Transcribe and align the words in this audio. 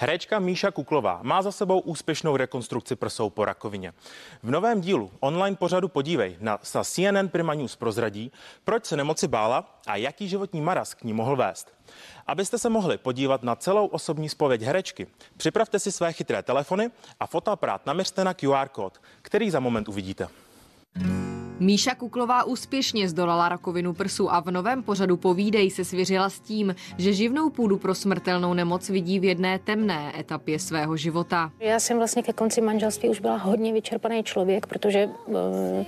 Herečka 0.00 0.38
Míša 0.38 0.70
Kuklová 0.70 1.20
má 1.22 1.42
za 1.42 1.52
sebou 1.52 1.80
úspěšnou 1.80 2.36
rekonstrukci 2.36 2.96
prsou 2.96 3.30
po 3.30 3.44
rakovině. 3.44 3.92
V 4.42 4.50
novém 4.50 4.80
dílu 4.80 5.10
online 5.20 5.56
pořadu 5.56 5.88
Podívej 5.88 6.36
na, 6.40 6.58
na 6.74 6.84
CNN 6.84 7.28
Prima 7.28 7.54
News 7.54 7.76
prozradí, 7.76 8.32
proč 8.64 8.84
se 8.84 8.96
nemoci 8.96 9.28
bála 9.28 9.80
a 9.86 9.96
jaký 9.96 10.28
životní 10.28 10.60
maraz 10.60 10.94
k 10.94 11.04
ní 11.04 11.12
mohl 11.12 11.36
vést. 11.36 11.72
Abyste 12.26 12.58
se 12.58 12.68
mohli 12.68 12.98
podívat 12.98 13.42
na 13.42 13.56
celou 13.56 13.86
osobní 13.86 14.28
spověď 14.28 14.62
herečky, 14.62 15.06
připravte 15.36 15.78
si 15.78 15.92
své 15.92 16.12
chytré 16.12 16.42
telefony 16.42 16.90
a 17.20 17.26
fotoaparát 17.26 17.86
naměřte 17.86 18.24
na 18.24 18.34
QR 18.34 18.68
kód, 18.68 19.00
který 19.22 19.50
za 19.50 19.60
moment 19.60 19.88
uvidíte. 19.88 20.28
Míša 21.60 21.94
Kuklová 21.94 22.44
úspěšně 22.44 23.08
zdolala 23.08 23.48
rakovinu 23.48 23.94
prsu 23.94 24.32
a 24.32 24.40
v 24.40 24.50
novém 24.50 24.82
pořadu 24.82 25.16
Povídej 25.16 25.70
se 25.70 25.84
svěřila 25.84 26.30
s 26.30 26.40
tím, 26.40 26.74
že 26.98 27.12
živnou 27.12 27.50
půdu 27.50 27.78
pro 27.78 27.94
smrtelnou 27.94 28.54
nemoc 28.54 28.88
vidí 28.88 29.20
v 29.20 29.24
jedné 29.24 29.58
temné 29.58 30.12
etapě 30.20 30.58
svého 30.58 30.96
života. 30.96 31.52
Já 31.60 31.80
jsem 31.80 31.96
vlastně 31.96 32.22
ke 32.22 32.32
konci 32.32 32.60
manželství 32.60 33.08
už 33.08 33.20
byla 33.20 33.36
hodně 33.36 33.72
vyčerpaný 33.72 34.22
člověk, 34.22 34.66
protože 34.66 35.06
uh, 35.06 35.36
uh, 35.36 35.84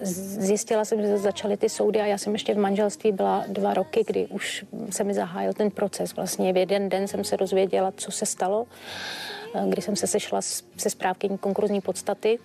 zjistila 0.00 0.84
jsem, 0.84 1.02
že 1.02 1.18
začaly 1.18 1.56
ty 1.56 1.68
soudy 1.68 2.00
a 2.00 2.06
já 2.06 2.18
jsem 2.18 2.32
ještě 2.32 2.54
v 2.54 2.58
manželství 2.58 3.12
byla 3.12 3.44
dva 3.48 3.74
roky, 3.74 4.04
kdy 4.06 4.26
už 4.26 4.64
se 4.90 5.04
mi 5.04 5.14
zahájil 5.14 5.52
ten 5.52 5.70
proces. 5.70 6.16
Vlastně 6.16 6.52
v 6.52 6.56
jeden 6.56 6.88
den 6.88 7.08
jsem 7.08 7.24
se 7.24 7.36
dozvěděla, 7.36 7.92
co 7.96 8.10
se 8.10 8.26
stalo, 8.26 8.66
kdy 9.68 9.82
jsem 9.82 9.96
se 9.96 10.06
sešla 10.06 10.40
se 10.76 10.90
správkyní 10.90 11.38
konkurzní 11.38 11.80
podstaty 11.80 12.38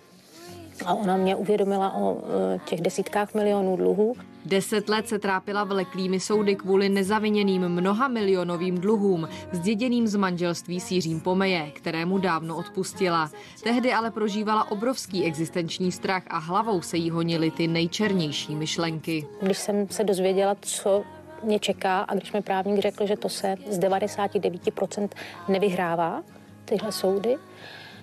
a 0.86 0.94
ona 0.94 1.16
mě 1.16 1.36
uvědomila 1.36 1.94
o 1.94 2.18
e, 2.54 2.58
těch 2.58 2.80
desítkách 2.80 3.34
milionů 3.34 3.76
dluhů. 3.76 4.16
Deset 4.44 4.88
let 4.88 5.08
se 5.08 5.18
trápila 5.18 5.64
vleklými 5.64 6.20
soudy 6.20 6.56
kvůli 6.56 6.88
nezaviněným 6.88 7.68
mnoha 7.68 8.08
milionovým 8.08 8.78
dluhům, 8.78 9.28
zděděným 9.52 10.08
z 10.08 10.14
manželství 10.14 10.80
s 10.80 10.90
Jiřím 10.90 11.20
Pomeje, 11.20 11.70
kterému 11.74 12.18
dávno 12.18 12.56
odpustila. 12.56 13.30
Tehdy 13.62 13.92
ale 13.92 14.10
prožívala 14.10 14.70
obrovský 14.70 15.24
existenční 15.24 15.92
strach 15.92 16.22
a 16.26 16.38
hlavou 16.38 16.82
se 16.82 16.96
jí 16.96 17.10
honily 17.10 17.50
ty 17.50 17.68
nejčernější 17.68 18.54
myšlenky. 18.54 19.26
Když 19.42 19.58
jsem 19.58 19.88
se 19.88 20.04
dozvěděla, 20.04 20.56
co 20.60 21.04
mě 21.42 21.58
čeká 21.58 22.00
a 22.00 22.14
když 22.14 22.32
mi 22.32 22.42
právník 22.42 22.80
řekl, 22.80 23.06
že 23.06 23.16
to 23.16 23.28
se 23.28 23.54
z 23.70 23.78
99% 23.78 25.08
nevyhrává, 25.48 26.22
tyhle 26.64 26.92
soudy, 26.92 27.36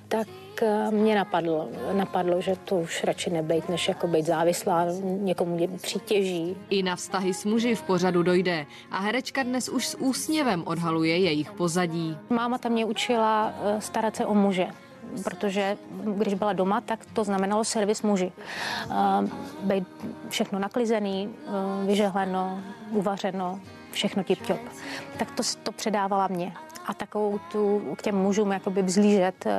tak 0.07 0.27
eh, 0.61 0.91
mě 0.91 1.15
napadlo, 1.15 1.69
napadlo, 1.93 2.41
že 2.41 2.55
to 2.65 2.75
už 2.75 3.03
radši 3.03 3.29
nebejt, 3.29 3.69
než 3.69 3.87
jako 3.87 4.07
být 4.07 4.25
závislá, 4.25 4.85
někomu 5.03 5.77
přitěží. 5.81 6.57
I 6.69 6.83
na 6.83 6.95
vztahy 6.95 7.33
s 7.33 7.45
muži 7.45 7.75
v 7.75 7.81
pořadu 7.81 8.23
dojde 8.23 8.65
a 8.91 8.99
herečka 8.99 9.43
dnes 9.43 9.69
už 9.69 9.87
s 9.87 9.97
úsměvem 9.97 10.63
odhaluje 10.65 11.17
jejich 11.17 11.51
pozadí. 11.51 12.17
Máma 12.29 12.57
tam 12.57 12.71
mě 12.71 12.85
učila 12.85 13.53
eh, 13.63 13.81
starat 13.81 14.15
se 14.15 14.25
o 14.25 14.33
muže 14.33 14.67
protože 15.23 15.77
když 16.15 16.33
byla 16.33 16.53
doma, 16.53 16.81
tak 16.81 17.05
to 17.05 17.23
znamenalo 17.23 17.63
servis 17.63 18.01
muži. 18.01 18.31
Eh, 18.31 18.93
být 19.61 19.87
všechno 20.29 20.59
naklizený, 20.59 21.29
vyžehleno, 21.85 22.59
uvařeno, 22.89 23.59
všechno 23.91 24.23
tip-top. 24.23 24.59
Tak 25.17 25.31
to, 25.31 25.43
to 25.63 25.71
předávala 25.71 26.27
mě 26.27 26.53
a 26.85 26.93
takovou 26.93 27.39
tu 27.51 27.81
k 27.97 28.01
těm 28.01 28.15
mužům 28.15 28.51
jakoby 28.51 28.81
vzlížet, 28.81 29.45
eh, 29.45 29.51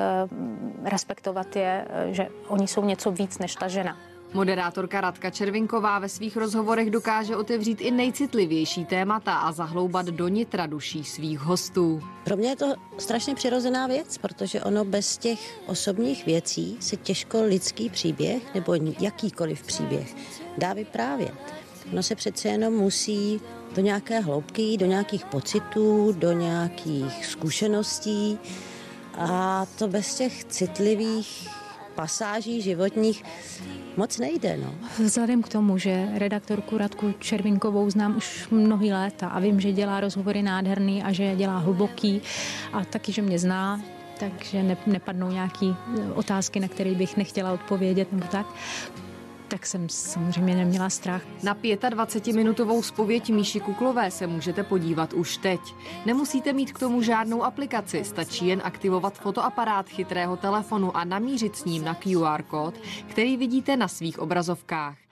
respektovat 0.84 1.56
je, 1.56 1.86
eh, 1.91 2.14
že 2.14 2.28
oni 2.48 2.69
jsou 2.69 2.84
něco 2.84 3.10
víc 3.10 3.38
než 3.38 3.55
ta 3.55 3.69
žena. 3.69 3.96
Moderátorka 4.34 5.00
Radka 5.00 5.30
Červinková 5.30 5.98
ve 5.98 6.08
svých 6.08 6.36
rozhovorech 6.36 6.91
dokáže 6.91 7.36
otevřít 7.36 7.80
i 7.80 7.91
nejcitlivější 7.91 8.84
témata 8.84 9.34
a 9.34 9.52
zahloubat 9.52 10.06
do 10.06 10.28
nitra 10.28 10.66
duší 10.66 11.04
svých 11.04 11.38
hostů. 11.38 12.02
Pro 12.24 12.36
mě 12.36 12.48
je 12.48 12.56
to 12.56 12.74
strašně 12.98 13.34
přirozená 13.34 13.86
věc, 13.86 14.19
protože 14.19 14.62
ono 14.62 14.84
bez 14.84 15.19
těch 15.19 15.60
osobních 15.66 16.27
věcí 16.27 16.77
se 16.80 16.97
těžko 16.97 17.42
lidský 17.42 17.91
příběh 17.91 18.54
nebo 18.54 18.74
jakýkoliv 19.00 19.62
příběh 19.62 20.15
dá 20.59 20.72
vyprávět. 20.72 21.54
Ono 21.92 22.03
se 22.03 22.15
přece 22.15 22.48
jenom 22.48 22.75
musí 22.75 23.41
do 23.76 23.82
nějaké 23.82 24.20
hloubky, 24.20 24.76
do 24.76 24.87
nějakých 24.87 25.25
pocitů, 25.25 26.12
do 26.19 26.32
nějakých 26.32 27.26
zkušeností 27.26 28.38
a 29.19 29.66
to 29.78 29.88
bez 29.88 30.14
těch 30.14 30.44
citlivých 30.44 31.48
pasáží 31.94 32.62
životních 32.62 33.25
moc 33.97 34.19
nejde. 34.19 34.56
No. 34.56 34.75
Vzhledem 34.98 35.42
k 35.42 35.48
tomu, 35.48 35.78
že 35.78 36.09
redaktorku 36.15 36.78
Radku 36.78 37.15
Červinkovou 37.19 37.91
znám 37.91 38.16
už 38.16 38.48
mnohý 38.50 38.92
léta 38.92 39.28
a 39.28 39.41
vím, 39.41 39.60
že 39.60 39.72
dělá 39.72 40.00
rozhovory 40.00 40.42
nádherný 40.42 41.03
a 41.03 41.12
že 41.12 41.36
dělá 41.36 41.59
hluboký 41.59 42.20
a 42.72 42.84
taky, 42.84 43.12
že 43.12 43.22
mě 43.22 43.38
zná, 43.38 43.81
takže 44.20 44.76
nepadnou 44.86 45.31
nějaké 45.31 45.66
otázky, 46.15 46.60
na 46.60 46.69
které 46.69 46.94
bych 46.94 47.16
nechtěla 47.16 47.53
odpovědět 47.53 48.12
nebo 48.12 48.26
tak, 48.31 48.47
tak 49.49 49.67
jsem 49.67 49.89
samozřejmě 49.89 50.55
neměla 50.55 50.91
strach. 50.91 51.23
Na 51.43 51.55
25-minutovou 51.55 52.83
spověď 52.83 53.31
Míši 53.31 53.61
Kuklové 53.61 54.11
se 54.11 54.27
můžete 54.27 54.62
podívat 54.62 55.12
už 55.12 55.37
teď. 55.37 55.61
Nemusíte 56.07 56.53
mít 56.53 56.73
k 56.73 56.79
tomu 56.79 57.03
žádnou 57.03 57.43
aplikaci, 57.43 58.05
stačí 58.05 58.47
jen 58.47 58.61
aktivovat 58.65 59.19
fotoaparát 59.19 59.89
chytrého 59.89 60.37
telefonu 60.37 60.97
a 60.97 61.05
namířit 61.05 61.57
s 61.57 61.65
ním 61.65 61.84
na 61.84 61.95
QR 61.95 62.43
kód, 62.43 62.75
který 63.07 63.37
vidíte 63.37 63.77
na 63.77 63.89
svých 63.89 64.19
obrazovkách. 64.19 65.06